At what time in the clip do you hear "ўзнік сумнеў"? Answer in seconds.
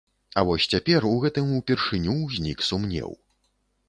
2.21-3.13